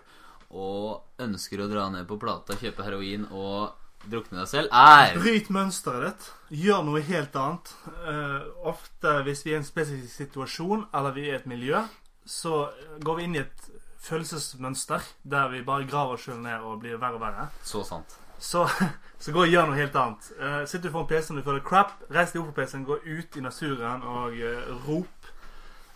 og 0.55 1.03
ønsker 1.19 1.65
å 1.65 1.67
dra 1.71 1.89
ned 1.91 2.07
på 2.07 2.19
plata, 2.23 2.55
kjøpe 2.61 2.87
heroin 2.87 3.25
og 3.35 3.75
drukne 4.07 4.45
deg 4.45 4.51
selv, 4.53 4.69
er 4.77 5.17
Bryt 5.19 5.49
mønsteret 5.51 6.05
ditt. 6.13 6.29
Gjør 6.63 6.85
noe 6.87 7.03
helt 7.03 7.35
annet. 7.41 7.73
Eh, 8.07 8.43
ofte 8.71 9.17
hvis 9.27 9.43
vi 9.47 9.55
er 9.55 9.59
i 9.59 9.63
en 9.65 9.67
spesifikk 9.67 10.13
situasjon, 10.13 10.87
eller 10.95 11.17
vi 11.17 11.27
er 11.27 11.33
i 11.33 11.39
et 11.41 11.49
miljø, 11.51 11.81
så 12.25 12.69
går 13.03 13.19
vi 13.19 13.27
inn 13.27 13.35
i 13.41 13.43
et 13.43 13.71
følelsesmønster 14.05 15.03
der 15.25 15.49
vi 15.51 15.65
bare 15.67 15.89
graver 15.89 16.19
oss 16.19 16.29
sjøl 16.29 16.39
ned 16.45 16.63
og 16.63 16.79
blir 16.85 17.01
verre 17.01 17.19
og 17.19 17.25
verre. 17.25 17.49
så 17.65 17.83
sant. 17.89 18.21
Så, 18.45 18.67
så 19.23 19.35
gå 19.35 19.47
og 19.47 19.53
gjør 19.53 19.71
noe 19.71 19.79
helt 19.79 19.97
annet. 19.97 20.31
Uh, 20.37 20.61
sitter 20.69 20.89
du 20.89 20.95
foran 20.95 21.09
PC-en 21.11 21.39
og 21.39 21.43
du 21.43 21.49
føler 21.49 21.65
crap, 21.65 21.97
reis 22.13 22.35
deg 22.35 22.43
opp 22.43 22.53
på 22.53 22.61
PC-en, 22.61 22.87
gå 22.89 23.01
ut 23.01 23.39
i 23.41 23.45
naturen 23.45 24.05
og 24.05 24.37
uh, 24.37 24.71
rop. 24.87 25.31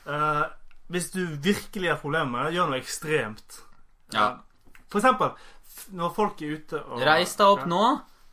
Uh, 0.09 0.47
hvis 0.89 1.11
du 1.13 1.25
virkelig 1.45 1.91
har 1.93 2.01
problemer 2.01 2.33
med 2.33 2.47
det, 2.49 2.57
gjør 2.57 2.71
noe 2.71 2.81
ekstremt. 2.81 3.59
Ja. 4.15 4.31
Eh, 4.31 4.77
for 4.89 5.03
eksempel 5.03 5.35
når 5.95 6.15
folk 6.17 6.41
er 6.43 6.55
ute 6.59 6.79
og 6.81 7.03
Reis 7.05 7.35
deg 7.39 7.51
opp 7.53 7.67
nå 7.69 7.83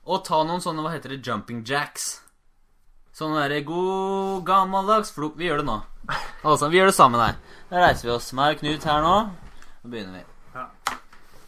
og 0.05 0.22
ta 0.25 0.39
noen 0.45 0.62
sånne, 0.63 0.84
hva 0.86 0.93
heter 0.93 1.15
det, 1.15 1.24
jumping 1.25 1.63
jacks. 1.65 2.22
Sånn 3.15 3.34
derre 3.34 3.62
god 3.65 4.43
gammeldags 4.45 5.10
flok... 5.15 5.34
Vi 5.39 5.48
gjør 5.50 5.63
det 5.63 5.69
nå. 5.72 5.79
Altså, 6.45 6.69
vi 6.69 6.77
gjør 6.77 6.91
det 6.91 6.98
sammen 6.98 7.24
her. 7.24 7.39
Da 7.72 7.81
reiser 7.81 8.12
vi 8.12 8.13
oss. 8.13 8.27
Meg 8.38 8.60
og 8.60 8.62
Knut 8.62 8.86
her 8.86 9.01
nå. 9.01 9.15
Nå 9.81 9.89
begynner 9.89 10.19
vi. 10.19 10.25
Ja. 10.53 10.67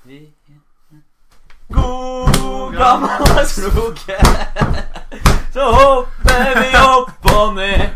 vi 0.09 0.21
God 1.67 2.75
gammel 2.75 3.45
sloke. 3.45 4.17
Så 5.53 5.63
hopper 5.74 6.62
vi 6.62 6.71
opp 6.77 7.31
og 7.33 7.55
ned. 7.55 7.89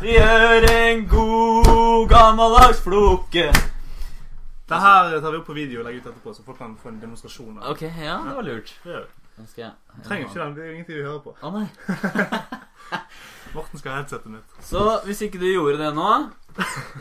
Vi 0.00 0.14
gjør 0.16 0.66
en 0.70 1.06
god 1.08 2.08
gammeldags 2.08 2.80
floke. 2.84 3.46
Det 4.66 4.78
her 4.82 5.20
tar 5.20 5.30
vi 5.30 5.38
opp 5.38 5.46
på 5.46 5.54
video 5.56 5.80
og 5.80 5.86
legger 5.86 6.00
ut 6.02 6.08
etterpå, 6.10 6.32
så 6.34 6.42
folk 6.42 6.58
kan 6.58 6.72
få 6.82 6.88
en 6.90 6.96
demonstrasjon. 7.00 7.58
av. 7.58 7.70
Ok, 7.70 7.82
ja, 7.86 8.16
det 8.26 8.34
var 8.34 8.46
lurt. 8.48 8.72
Det 8.82 8.90
gjør 8.90 9.04
vi. 9.04 9.46
Skal 9.46 9.62
jeg 9.62 10.02
Trenger 10.06 10.26
ikke 10.26 10.40
den. 10.40 10.54
Det 10.56 10.64
er 10.64 10.72
ingenting 10.72 10.96
vi 10.96 11.04
hører 11.04 11.20
på. 11.22 11.34
Å 11.44 11.50
nei. 11.54 11.66
Morten 13.56 13.80
skal 13.80 13.92
ha 13.92 14.00
headsetet 14.00 14.32
mitt. 14.32 14.56
Så 14.64 14.82
hvis 15.06 15.22
ikke 15.26 15.40
du 15.40 15.46
gjorde 15.48 15.78
det 15.80 15.92
nå, 15.96 16.08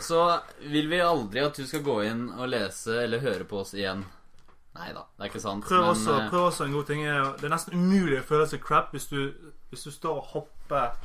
så 0.04 0.22
vil 0.68 0.92
vi 0.92 1.00
aldri 1.04 1.42
at 1.44 1.58
du 1.58 1.66
skal 1.68 1.84
gå 1.84 1.98
inn 2.06 2.28
og 2.36 2.52
lese 2.52 3.00
eller 3.06 3.24
høre 3.24 3.48
på 3.50 3.64
oss 3.64 3.74
igjen. 3.76 4.04
Nei 4.76 4.92
da, 4.92 5.06
det 5.16 5.24
er 5.24 5.32
ikke 5.32 5.44
sant. 5.44 5.64
Prøv 5.64 5.82
men, 5.82 5.90
også, 5.94 6.16
eh, 6.20 6.30
prøv 6.32 6.48
også 6.50 6.66
en 6.66 6.74
god 6.76 6.88
ting 6.90 7.04
Det 7.40 7.48
er 7.48 7.54
nesten 7.54 7.78
umulig 7.80 8.18
å 8.20 8.26
føle 8.28 8.48
seg 8.52 8.64
crap 8.64 8.92
hvis 8.96 9.08
du, 9.08 9.20
hvis 9.72 9.86
du 9.88 9.92
står 9.94 10.20
og 10.20 10.34
hopper 10.34 10.98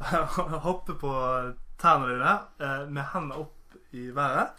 Hopper 0.66 0.96
på 0.96 1.10
tærne 1.80 2.08
dine 2.08 2.32
eh, 2.60 2.86
med 2.88 3.04
hendene 3.12 3.42
opp 3.42 3.76
i 3.96 4.08
været, 4.14 4.56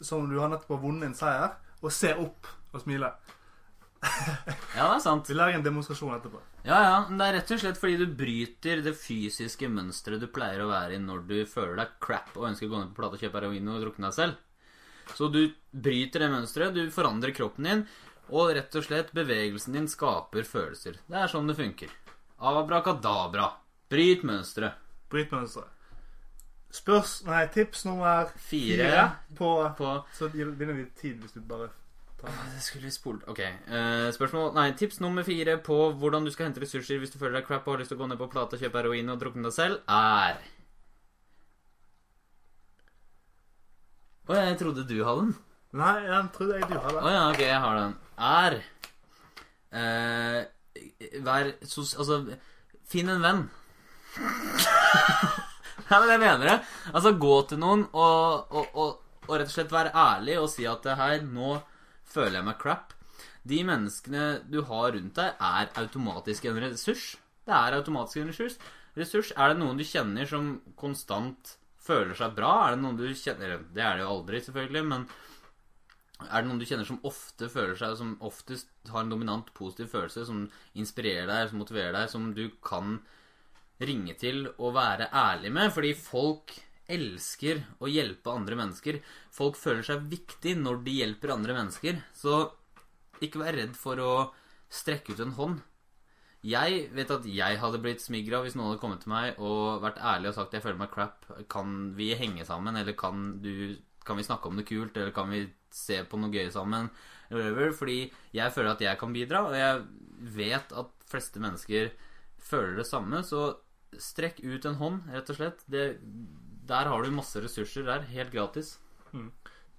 som 0.00 0.28
du 0.30 0.38
har 0.40 0.50
nettopp 0.50 0.80
vunnet 0.82 1.10
en 1.10 1.16
seier, 1.16 1.56
og 1.82 1.92
ser 1.92 2.20
opp 2.22 2.48
og 2.72 2.80
smiler. 2.82 3.16
Ja, 4.76 4.86
det 4.86 4.96
er 4.98 5.02
sant. 5.02 5.28
Vi 5.28 5.36
lager 5.36 5.58
en 5.58 5.64
demonstrasjon 5.64 6.14
etterpå. 6.16 6.40
Ja, 6.66 6.78
ja, 6.82 6.96
men 7.08 7.20
det 7.20 7.26
er 7.26 7.36
rett 7.38 7.52
og 7.54 7.60
slett 7.62 7.78
fordi 7.80 7.98
du 8.00 8.16
bryter 8.18 8.82
det 8.84 8.94
fysiske 8.98 9.68
mønsteret 9.70 10.22
du 10.22 10.28
pleier 10.32 10.64
å 10.64 10.70
være 10.70 10.96
i 10.96 11.02
når 11.02 11.22
du 11.28 11.36
føler 11.48 11.78
deg 11.78 11.94
crap 12.02 12.32
og 12.34 12.48
ønsker 12.50 12.68
å 12.68 12.72
gå 12.72 12.80
ned 12.80 12.90
på 12.92 13.00
plata 13.00 13.18
og 13.18 13.22
kjøpe 13.22 13.40
heroin 13.40 13.72
og 13.72 13.84
drukne 13.84 14.08
deg 14.08 14.16
selv. 14.16 14.40
Så 15.14 15.28
du 15.32 15.52
bryter 15.70 16.24
det 16.24 16.30
mønsteret, 16.32 16.74
du 16.74 16.90
forandrer 16.90 17.34
kroppen 17.36 17.64
din, 17.68 17.84
og 18.32 18.50
rett 18.56 18.74
og 18.74 18.82
slett 18.84 19.12
bevegelsen 19.14 19.76
din 19.76 19.86
skaper 19.88 20.42
følelser. 20.42 20.98
Det 21.06 21.20
er 21.22 21.30
sånn 21.30 21.46
det 21.46 21.54
funker. 21.60 21.92
Abrakadabra. 22.42 23.52
Bryt 23.90 24.24
mønsteret. 24.26 24.74
Bryt 25.12 25.30
mønsteret. 25.32 25.70
Spørs... 26.76 27.20
Nei, 27.24 27.44
tips 27.54 27.84
nummer 27.86 28.26
Fire. 28.36 28.84
fire 28.90 29.04
på 29.38 29.48
På 29.78 29.92
Så 30.12 30.26
vinner 30.34 30.74
vi 30.76 30.82
tid 30.98 31.20
hvis 31.22 31.32
du 31.32 31.38
bare 31.46 31.68
tar 32.20 32.34
Det 32.52 32.60
skulle 32.60 32.84
vi 32.84 32.92
spolt 32.92 33.22
Ok. 33.30 33.38
eh, 33.40 34.08
spørsmål 34.12 34.50
Nei, 34.58 34.72
tips 34.76 34.98
nummer 35.00 35.24
fire 35.24 35.54
på 35.62 35.76
hvordan 35.96 36.26
du 36.26 36.32
skal 36.34 36.48
hente 36.50 36.60
ressurser 36.60 36.98
hvis 37.00 37.14
du 37.14 37.20
føler 37.22 37.38
deg 37.38 37.46
crap 37.48 37.64
og 37.70 37.76
har 37.76 37.84
lyst 37.84 37.94
til 37.94 37.96
å 37.96 38.02
gå 38.02 38.10
ned 38.10 38.20
på 38.20 38.28
plata, 38.34 38.58
kjøpe 38.60 38.82
heroin 38.82 39.14
og 39.14 39.22
drukne 39.22 39.46
deg 39.46 39.54
selv, 39.56 39.80
er 39.88 40.42
Å, 44.26 44.34
jeg 44.34 44.58
trodde 44.60 44.86
du 44.88 44.96
hadde 45.06 45.26
den. 45.26 45.34
Nei, 45.76 45.94
jeg 46.06 46.28
trodde 46.34 46.58
jeg 46.58 46.68
du 46.70 46.76
Å 46.78 46.82
hadde. 46.82 47.12
ja, 47.14 47.22
ok, 47.30 47.40
jeg 47.44 47.60
har 47.62 47.78
den. 47.80 47.94
Er 48.26 48.56
eh, 49.76 51.20
Vær 51.26 51.52
sos... 51.68 51.94
Altså, 52.00 52.20
finn 52.86 53.10
en 53.12 53.22
venn. 53.24 53.42
Nei, 55.86 55.98
men 56.00 56.10
jeg 56.10 56.22
mener 56.22 56.48
det. 56.48 56.56
Altså, 56.92 57.12
gå 57.20 57.34
til 57.50 57.60
noen 57.62 57.84
og, 57.92 58.50
og, 58.50 58.70
og, 58.74 59.20
og 59.28 59.32
rett 59.36 59.50
og 59.50 59.54
slett 59.54 59.74
være 59.74 59.92
ærlig 59.94 60.38
og 60.40 60.48
si 60.50 60.66
at 60.66 60.82
det 60.86 60.96
her, 60.98 61.20
nå 61.22 61.58
føler 62.06 62.40
jeg 62.40 62.48
meg 62.48 62.58
crap. 62.62 62.94
De 63.46 63.60
menneskene 63.66 64.24
du 64.50 64.58
har 64.66 64.90
rundt 64.96 65.20
deg, 65.20 65.36
er 65.38 65.70
automatisk 65.78 66.48
en 66.50 66.58
ressurs. 66.64 67.12
Det 67.46 67.54
er 67.54 67.76
automatisk 67.78 68.24
en 68.24 68.32
ressurs. 68.32 68.58
Ressurs, 68.96 69.30
Er 69.36 69.52
det 69.52 69.60
noen 69.60 69.78
du 69.78 69.84
kjenner 69.86 70.26
som 70.26 70.56
konstant 70.80 71.54
føler 71.86 72.18
seg 72.18 72.34
bra? 72.36 72.52
Er 72.66 72.76
det 72.76 72.82
noen 72.82 72.98
du 72.98 73.06
kjenner 73.14 73.56
Det 73.74 73.82
er 73.82 73.96
det 73.98 74.04
jo 74.04 74.12
aldri, 74.12 74.42
selvfølgelig, 74.44 74.84
men 74.90 75.06
er 76.26 76.40
det 76.40 76.48
noen 76.48 76.60
du 76.60 76.66
kjenner 76.68 76.88
som 76.88 77.02
ofte 77.04 77.50
føler 77.52 77.76
seg 77.76 77.98
Som 77.98 78.14
oftest 78.24 78.70
har 78.88 79.02
en 79.04 79.12
dominant 79.12 79.50
positiv 79.56 79.90
følelse, 79.92 80.24
som 80.28 80.46
inspirerer 80.78 81.28
deg, 81.28 81.50
som 81.50 81.60
motiverer 81.60 81.92
deg, 81.96 82.10
som 82.12 82.30
du 82.36 82.46
kan 82.64 82.98
ringe 83.76 84.14
til 84.16 84.46
og 84.56 84.76
være 84.78 85.10
ærlig 85.12 85.52
med? 85.52 85.72
Fordi 85.74 85.92
folk 85.98 86.56
elsker 86.92 87.64
å 87.82 87.90
hjelpe 87.90 88.32
andre 88.32 88.58
mennesker. 88.58 89.00
Folk 89.34 89.58
føler 89.58 89.84
seg 89.86 90.06
viktig 90.10 90.54
når 90.60 90.84
de 90.86 90.98
hjelper 91.00 91.34
andre 91.34 91.56
mennesker. 91.58 92.00
Så 92.14 92.46
ikke 93.24 93.42
vær 93.42 93.56
redd 93.58 93.74
for 93.78 94.00
å 94.00 94.12
strekke 94.72 95.16
ut 95.16 95.24
en 95.24 95.34
hånd. 95.38 95.64
Jeg 96.46 96.86
vet 96.94 97.10
at 97.10 97.26
jeg 97.26 97.58
hadde 97.58 97.80
blitt 97.82 98.04
smigra 98.04 98.42
hvis 98.44 98.54
noen 98.54 98.70
hadde 98.70 98.82
kommet 98.82 99.02
til 99.02 99.10
meg 99.10 99.38
og 99.42 99.82
vært 99.82 99.98
ærlig 99.98 100.30
og 100.30 100.36
sagt 100.36 100.54
jeg 100.54 100.62
føler 100.62 100.78
meg 100.78 100.92
crap. 100.92 101.26
Kan 101.52 101.92
vi 101.98 102.12
henge 102.18 102.46
sammen, 102.46 102.78
eller 102.78 102.94
kan, 102.98 103.28
du, 103.42 103.74
kan 104.06 104.18
vi 104.18 104.26
snakke 104.26 104.50
om 104.50 104.58
noe 104.58 104.68
kult, 104.68 104.96
eller 104.96 105.14
kan 105.16 105.32
vi 105.32 105.46
se 105.74 106.02
på 106.06 106.20
noe 106.20 106.30
gøy 106.32 106.50
sammen? 106.54 106.90
Whatever, 107.32 107.72
fordi 107.74 107.98
jeg 108.36 108.54
føler 108.54 108.76
at 108.76 108.84
jeg 108.84 109.00
kan 109.00 109.14
bidra, 109.16 109.42
og 109.48 109.56
jeg 109.58 109.82
vet 110.36 110.74
at 110.78 110.92
fleste 111.10 111.42
mennesker 111.42 111.90
føler 112.38 112.78
det 112.78 112.86
samme. 112.86 113.22
Så 113.26 113.48
strekk 113.98 114.38
ut 114.44 114.68
en 114.68 114.78
hånd, 114.80 115.02
rett 115.10 115.32
og 115.32 115.40
slett. 115.40 115.64
Det, 115.70 115.88
der 116.68 116.92
har 116.92 117.02
du 117.02 117.14
masse 117.14 117.42
ressurser 117.42 117.86
der, 117.88 118.06
helt 118.12 118.34
gratis. 118.34 118.76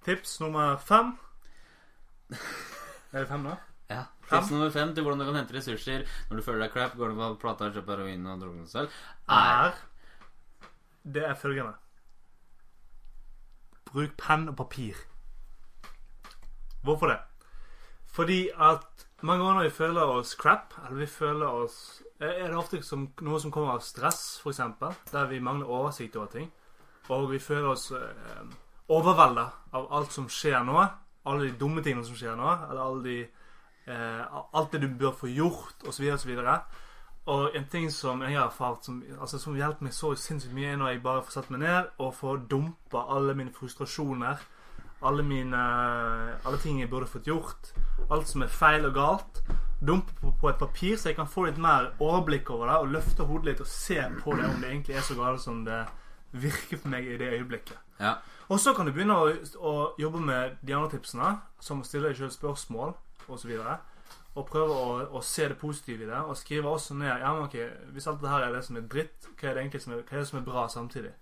Tips 0.04 0.38
nummer 0.44 0.76
fem. 0.76 1.16
Er 3.08 3.22
det 3.24 3.28
fem, 3.30 3.46
da? 3.48 3.54
Ja. 3.88 4.04
Tips 4.28 4.50
nummer 4.52 4.70
fem 4.70 4.90
til 4.94 5.04
hvordan 5.04 5.22
du 5.22 5.24
kan 5.30 5.38
hente 5.40 5.56
ressurser 5.56 6.02
når 6.28 6.36
du 6.36 6.44
føler 6.44 6.66
deg 6.66 6.74
crap, 6.74 6.96
går 6.96 7.12
du 7.12 7.20
på 7.20 7.28
plata, 7.40 7.70
kjøper 7.72 8.02
heroin 8.02 8.26
og 8.28 8.42
drukner 8.42 8.66
deg 8.66 8.72
selv, 8.72 8.98
er 9.32 9.78
Det 11.08 11.24
er 11.24 11.34
følgende. 11.34 11.72
Bruk 13.88 14.12
penn 14.20 14.48
og 14.50 14.56
papir. 14.56 14.98
Hvorfor 16.84 17.08
det? 17.08 17.18
Fordi 18.06 18.50
at 18.52 19.06
mange 19.22 19.44
ganger 19.44 19.54
når 19.54 19.70
vi 19.70 19.76
føler 19.78 20.12
oss 20.18 20.34
crap, 20.34 20.74
eller 20.84 20.98
vi 20.98 21.06
føler 21.06 21.46
oss 21.46 22.02
Er 22.20 22.48
det 22.50 22.58
ofte 22.58 22.82
som 22.82 23.08
noe 23.22 23.38
som 23.40 23.52
kommer 23.54 23.76
av 23.76 23.82
stress, 23.86 24.40
f.eks., 24.42 24.60
der 25.12 25.26
vi 25.30 25.38
mangler 25.38 25.70
oversikt 25.70 26.16
over 26.16 26.26
ting, 26.26 26.48
og 27.08 27.28
vi 27.30 27.38
føler 27.38 27.68
oss 27.70 27.92
eh, 27.94 28.48
overvelda 28.90 29.44
av 29.72 29.86
alt 29.94 30.12
som 30.12 30.26
skjer 30.26 30.64
nå, 30.66 30.80
alle 31.30 31.46
de 31.46 31.52
dumme 31.60 31.84
tingene 31.86 32.02
som 32.04 32.18
skjer 32.18 32.34
nå, 32.34 32.48
eller 32.66 32.82
alle 32.82 33.04
de 33.04 33.18
Alt 33.88 34.72
det 34.72 34.82
du 34.84 34.88
bør 35.00 35.14
få 35.16 35.30
gjort, 35.32 35.86
osv., 35.88 36.10
osv. 36.12 36.36
Og 37.28 37.56
en 37.56 37.66
ting 37.68 37.90
som 37.92 38.22
jeg 38.24 38.38
har 38.38 38.46
erfart 38.46 38.86
som, 38.86 39.02
altså, 39.20 39.38
som 39.38 39.56
hjelper 39.56 39.84
meg 39.84 39.92
så 39.92 40.14
sinnssykt 40.16 40.54
mye, 40.56 40.70
er 40.72 40.78
når 40.80 40.94
jeg 40.94 41.02
bare 41.04 41.24
får 41.26 41.34
satt 41.34 41.50
meg 41.52 41.60
ned 41.60 41.90
og 42.00 42.14
får 42.16 42.46
dumpa 42.48 43.02
alle 43.16 43.34
mine 43.36 43.52
frustrasjoner, 43.52 44.40
alle 45.04 45.22
mine 45.22 45.58
Alle 46.42 46.58
ting 46.58 46.80
jeg 46.80 46.90
burde 46.90 47.06
fått 47.06 47.28
gjort, 47.28 47.72
alt 48.10 48.28
som 48.28 48.42
er 48.42 48.50
feil 48.50 48.86
og 48.88 48.94
galt. 48.96 49.42
Dumpe 49.86 50.14
på, 50.20 50.32
på 50.40 50.48
et 50.48 50.58
papir, 50.58 50.96
så 50.96 51.12
jeg 51.12 51.18
kan 51.18 51.28
få 51.30 51.44
litt 51.46 51.60
mer 51.60 51.92
overblikk 52.00 52.50
over 52.50 52.66
det, 52.66 52.78
og 52.78 52.94
løfte 52.96 53.26
hodet 53.28 53.52
litt 53.52 53.60
og 53.62 53.68
se 53.70 54.00
på 54.24 54.34
det 54.34 54.48
om 54.48 54.56
det 54.62 54.72
egentlig 54.72 54.96
er 54.96 55.04
så 55.06 55.14
galt 55.14 55.44
som 55.44 55.60
det 55.68 55.84
virker 56.32 56.80
for 56.80 56.90
meg 56.90 57.06
i 57.06 57.18
det 57.20 57.28
øyeblikket. 57.36 57.76
Ja. 58.00 58.16
Og 58.48 58.58
så 58.60 58.72
kan 58.74 58.88
du 58.88 58.92
begynne 58.96 59.20
å, 59.20 59.28
å 59.60 59.74
jobbe 60.00 60.24
med 60.24 60.58
de 60.64 60.74
andre 60.74 60.96
tipsene, 60.96 61.36
som 61.60 61.84
å 61.84 61.86
stille 61.86 62.08
deg 62.08 62.18
selv 62.18 62.34
spørsmål 62.34 62.96
osv. 63.28 63.54
Og 64.38 64.46
prøve 64.46 64.74
å, 64.74 64.96
å 65.18 65.22
se 65.24 65.48
det 65.50 65.58
positive 65.58 66.04
i 66.04 66.08
det, 66.08 66.18
og 66.18 66.36
skrive 66.38 66.70
også 66.70 66.94
ned 66.94 67.10
ja, 67.10 67.30
men 67.34 67.46
ok, 67.48 67.56
Hvis 67.94 68.06
alt 68.06 68.20
det 68.22 68.30
her 68.30 68.46
er 68.46 68.52
det 68.54 68.64
som 68.64 68.76
er 68.78 68.90
dritt, 68.90 69.30
hva 69.34 69.48
er 69.48 69.56
det 69.56 69.62
egentlig 69.64 69.82
som 69.82 69.94
er, 69.94 70.02
er, 70.04 70.18
det 70.18 70.28
som 70.28 70.40
er 70.40 70.44
bra 70.46 70.66
samtidig? 70.72 71.14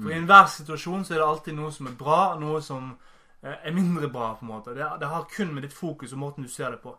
For 0.00 0.12
i 0.12 0.16
enhver 0.16 0.46
situasjon 0.48 1.04
så 1.04 1.14
er 1.14 1.20
det 1.20 1.28
alltid 1.28 1.56
noe 1.58 1.72
som 1.74 1.88
er 1.90 1.96
bra, 1.98 2.20
og 2.34 2.44
noe 2.44 2.60
som 2.64 2.92
eh, 3.42 3.56
er 3.56 3.74
mindre 3.76 4.08
bra. 4.08 4.34
på 4.38 4.46
en 4.46 4.52
måte 4.52 4.74
Det, 4.76 4.86
det 5.00 5.08
har 5.10 5.26
kun 5.32 5.54
med 5.54 5.66
ditt 5.66 5.76
fokus 5.76 6.12
og 6.12 6.22
måten 6.22 6.46
du 6.46 6.48
ser 6.48 6.70
det 6.76 6.80
på. 6.84 6.94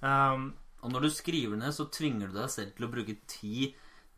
Um, 0.00 0.52
Og 0.80 0.92
når 0.92 1.00
du 1.00 1.10
skriver 1.10 1.56
ned, 1.56 1.72
så 1.72 1.88
tvinger 1.90 2.28
du 2.28 2.38
deg 2.38 2.50
selv 2.50 2.74
til 2.76 2.86
å 2.86 2.90
bruke 2.92 3.16
tid 3.26 3.74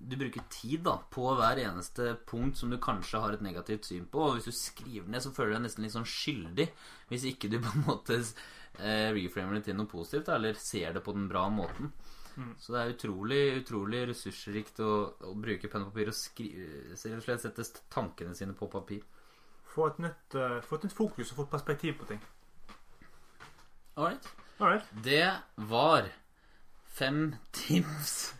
du 0.08 0.16
bruker 0.16 0.42
tid 0.52 0.84
da 0.86 0.96
på 1.12 1.26
hver 1.36 1.60
eneste 1.60 2.14
punkt 2.28 2.58
som 2.58 2.70
du 2.72 2.78
kanskje 2.82 3.20
har 3.20 3.34
et 3.36 3.44
negativt 3.44 3.88
syn 3.88 4.06
på. 4.10 4.22
Og 4.26 4.38
hvis 4.38 4.48
du 4.48 4.56
skriver 4.56 5.10
ned, 5.10 5.22
så 5.24 5.32
føler 5.34 5.52
du 5.52 5.58
deg 5.58 5.66
nesten 5.66 5.84
litt 5.84 5.96
sånn 5.96 6.08
skyldig. 6.08 6.66
Hvis 7.10 7.26
ikke 7.30 7.50
du 7.52 7.58
på 7.62 7.74
en 7.74 7.86
måte 7.86 8.16
eh, 8.20 9.10
reframer 9.16 9.58
det 9.58 9.68
til 9.68 9.78
noe 9.78 9.90
positivt, 9.90 10.30
da, 10.30 10.38
eller 10.38 10.58
ser 10.58 10.96
det 10.96 11.04
på 11.04 11.14
den 11.16 11.28
bra 11.30 11.46
måten. 11.52 11.92
Mm. 12.36 12.52
Så 12.62 12.72
det 12.72 12.80
er 12.80 12.92
utrolig 12.94 13.40
utrolig 13.58 14.02
ressursrikt 14.08 14.80
å, 14.84 14.92
å 15.28 15.34
bruke 15.36 15.68
penn 15.68 15.84
og 15.84 15.90
papir 15.92 16.12
og 16.12 16.16
skrive, 16.16 16.94
og 16.94 17.24
slett 17.24 17.44
sette 17.44 17.66
tankene 17.92 18.36
sine 18.38 18.56
på 18.56 18.70
papir. 18.72 19.02
Få 19.70 19.90
et 19.90 20.00
nytt, 20.02 20.38
uh, 20.38 20.58
få 20.66 20.78
et 20.78 20.88
nytt 20.88 20.96
fokus 20.96 21.30
og 21.32 21.42
få 21.42 21.46
et 21.46 21.52
perspektiv 21.52 21.98
på 22.00 22.08
ting. 22.10 22.22
Alright. 23.98 24.30
Alright. 24.58 24.88
Det 25.04 25.26
var 25.70 26.08
fem 26.90 27.36
tips 27.52 28.32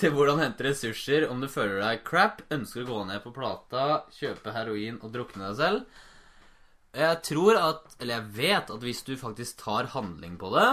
til 0.00 0.14
hvordan 0.14 0.40
hente 0.42 0.66
ressurser 0.66 1.26
om 1.30 1.42
du 1.42 1.48
føler 1.50 1.80
deg 1.82 2.02
crap, 2.06 2.42
ønsker 2.54 2.84
å 2.84 2.88
gå 2.88 3.04
ned 3.08 3.22
på 3.24 3.32
plata, 3.34 4.04
kjøpe 4.14 4.54
heroin 4.54 4.98
og 5.02 5.12
drukne 5.14 5.50
deg 5.50 5.58
selv. 5.60 6.02
Jeg 6.94 7.20
tror 7.26 7.58
at, 7.58 7.96
eller 7.98 8.20
jeg 8.20 8.32
vet 8.36 8.70
at 8.70 8.84
hvis 8.86 9.02
du 9.06 9.14
faktisk 9.18 9.58
tar 9.64 9.90
handling 9.94 10.36
på 10.38 10.52
det, 10.54 10.68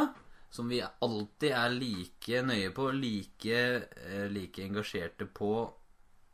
som 0.52 0.68
vi 0.70 0.82
alltid 0.84 1.54
er 1.56 1.74
like 1.74 2.42
nøye 2.46 2.72
på, 2.76 2.90
like, 2.94 3.62
eh, 4.04 4.28
like 4.30 4.62
engasjerte 4.66 5.26
på 5.32 5.54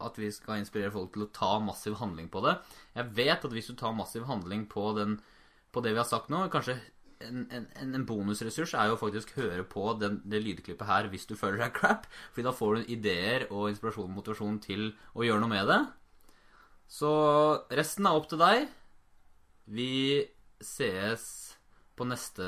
at 0.03 0.17
vi 0.19 0.29
skal 0.33 0.61
inspirere 0.61 0.93
folk 0.93 1.13
til 1.13 1.25
å 1.25 1.31
ta 1.33 1.51
massiv 1.63 1.97
handling 2.01 2.27
på 2.33 2.41
det. 2.45 2.57
Jeg 2.97 3.13
vet 3.17 3.45
at 3.45 3.53
hvis 3.53 3.69
du 3.71 3.77
tar 3.77 3.95
massiv 3.97 4.27
handling 4.29 4.65
på, 4.69 4.89
den, 4.97 5.17
på 5.73 5.81
det 5.85 5.93
vi 5.93 6.01
har 6.01 6.09
sagt 6.09 6.33
nå, 6.33 6.43
kanskje 6.53 6.77
en, 7.25 7.67
en, 7.81 8.05
bonusressurs 8.05 8.73
er 8.77 8.91
jo 8.91 8.97
faktisk 8.99 9.33
høre 9.37 9.63
på 9.67 9.89
den, 10.01 10.19
det 10.25 10.41
lydklippet 10.43 10.87
her 10.87 11.09
hvis 11.11 11.25
du 11.29 11.35
føler 11.39 11.61
deg 11.63 11.75
crap. 11.75 12.07
Fordi 12.33 12.45
da 12.47 12.53
får 12.55 12.75
du 12.75 12.91
ideer 12.93 13.47
og 13.49 13.69
inspirasjon 13.71 14.09
og 14.09 14.17
motivasjon 14.19 14.59
til 14.63 14.89
å 15.15 15.25
gjøre 15.25 15.43
noe 15.43 15.53
med 15.53 15.71
det. 15.71 15.79
Så 16.87 17.11
resten 17.73 18.07
er 18.07 18.17
opp 18.17 18.29
til 18.31 18.41
deg. 18.41 18.67
Vi 19.67 19.91
ses 20.63 21.25
på 21.97 22.05
neste 22.07 22.45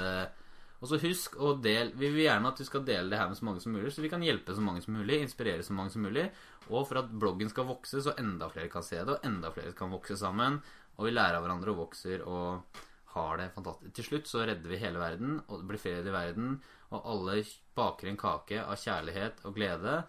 Og 0.79 0.87
så 0.87 0.97
husk 1.01 1.35
å 1.41 1.51
dele 1.59 1.91
Vi 1.99 2.07
vil 2.07 2.23
gjerne 2.23 2.49
at 2.49 2.59
du 2.61 2.63
skal 2.63 2.85
dele 2.87 3.11
det 3.11 3.19
her 3.19 3.27
med 3.27 3.37
så 3.37 3.45
mange 3.45 3.59
som 3.59 3.73
mulig, 3.75 3.91
så 3.91 4.01
vi 4.01 4.11
kan 4.11 4.23
hjelpe 4.23 4.55
så 4.55 4.63
mange 4.63 4.81
som 4.85 4.95
mulig, 4.95 5.19
inspirere 5.19 5.65
så 5.65 5.75
mange 5.75 5.91
som 5.91 6.05
mulig. 6.05 6.29
Og 6.69 6.85
for 6.87 7.01
at 7.01 7.09
bloggen 7.11 7.49
skal 7.51 7.67
vokse, 7.67 7.99
så 8.05 8.13
enda 8.21 8.47
flere 8.53 8.71
kan 8.71 8.85
se 8.85 9.01
det, 9.01 9.17
og 9.17 9.25
enda 9.27 9.51
flere 9.51 9.73
kan 9.75 9.91
vokse 9.91 10.15
sammen. 10.17 10.61
Og 10.99 11.09
vi 11.09 11.15
lærer 11.15 11.35
av 11.39 11.43
hverandre 11.43 11.73
og 11.73 11.81
vokser 11.81 12.23
og 12.27 12.79
har 13.15 13.39
det 13.41 13.49
fantastisk. 13.55 13.93
Til 13.97 14.07
slutt 14.07 14.29
så 14.29 14.45
redder 14.45 14.69
vi 14.69 14.81
hele 14.81 15.01
verden, 15.01 15.39
og 15.47 15.61
det 15.61 15.69
blir 15.71 15.81
fred 15.81 16.07
i 16.07 16.13
verden, 16.13 16.57
og 16.93 17.11
alle 17.13 17.41
baker 17.77 18.09
en 18.11 18.19
kake 18.19 18.63
av 18.63 18.77
kjærlighet 18.79 19.43
og 19.45 19.55
glede. 19.57 19.99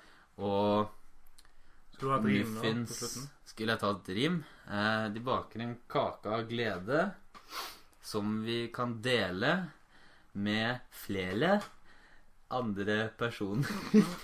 Og 0.40 0.88
muffins? 2.24 3.02
Skulle 3.44 3.74
jeg 3.74 3.82
ta 3.82 3.90
et 3.92 4.14
rim? 4.16 4.40
Eh, 4.68 5.06
de 5.14 5.24
baker 5.24 5.64
en 5.64 5.76
kake 5.90 6.32
av 6.36 6.46
glede 6.48 7.10
som 8.02 8.40
vi 8.44 8.68
kan 8.72 8.96
dele 9.02 9.52
med 10.32 10.78
flere 10.90 11.60
andre 12.50 13.08
personer. 13.18 13.66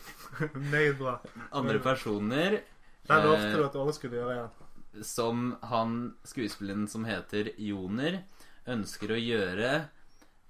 Meget 0.73 0.99
bra. 0.99 1.19
Andre 1.51 1.79
personer 1.79 2.61
Det 3.07 3.19
lovte 3.23 3.51
eh, 3.51 3.57
du 3.57 3.65
at 3.65 3.77
alle 3.79 3.93
skulle 3.95 4.19
gjøre 4.19 4.37
igjen. 4.37 5.05
som 5.07 5.45
han 5.63 6.17
skuespilleren 6.25 6.89
som 6.89 7.05
heter 7.05 7.53
Joner, 7.63 8.23
ønsker 8.67 9.15
å 9.15 9.21
gjøre 9.21 9.73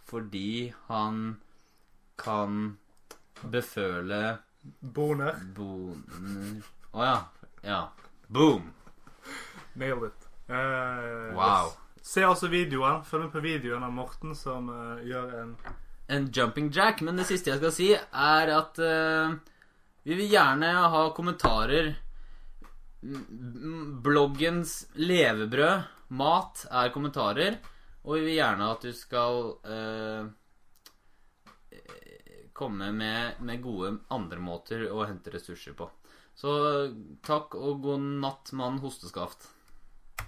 fordi 0.07 0.73
han 0.87 1.37
kan 2.17 2.77
beføle 3.43 4.39
Boner. 4.81 5.37
boner 5.55 6.63
Å 6.97 7.05
ja. 7.05 7.19
Ja. 7.63 7.81
Boom! 8.27 8.71
Nailed 9.75 10.09
it. 10.09 10.29
Uh, 10.49 11.35
Wow. 11.37 11.75
Se 12.03 12.23
også 12.27 12.49
videoen. 12.51 13.03
Følg 13.05 13.27
med 13.27 13.35
på 13.35 13.43
videoen 13.45 13.85
av 13.87 13.93
Morten 13.95 14.35
som 14.39 14.71
uh, 14.71 15.03
gjør 15.07 15.35
en 15.43 15.53
En 16.09 16.29
jumping 16.31 16.71
jack. 16.71 17.03
Men 17.03 17.19
det 17.19 17.27
siste 17.27 17.51
jeg 17.51 17.61
skal 17.61 17.75
si, 17.75 17.89
er 17.95 18.53
at 18.55 18.79
uh, 18.79 19.35
vi 20.07 20.15
vil 20.15 20.31
gjerne 20.31 20.71
ha 20.95 21.03
kommentarer. 21.15 21.97
Bloggens 24.07 24.79
levebrød, 24.95 25.83
mat, 26.15 26.63
er 26.71 26.95
kommentarer. 26.95 27.59
Og 28.07 28.15
vi 28.15 28.27
vil 28.29 28.37
gjerne 28.39 28.71
at 28.71 28.87
du 28.87 28.93
skal 28.95 29.49
eh, 29.67 30.29
komme 32.57 32.93
med, 32.95 33.41
med 33.43 33.63
gode 33.65 33.97
andre 34.15 34.39
måter 34.41 34.87
å 34.89 35.03
hente 35.05 35.35
ressurser 35.35 35.75
på. 35.77 35.89
Så 36.37 36.53
takk 37.27 37.57
og 37.59 37.83
god 37.83 38.07
natt, 38.23 38.53
mann 38.57 38.79
hosteskaft. 38.83 39.49